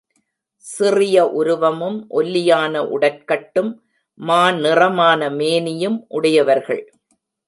[0.65, 3.71] சிறிய உருவமும், ஒல்லியான உடற்கட்டும்,
[4.13, 6.93] மா நிறமான மேனியும் உடையவர்கள்.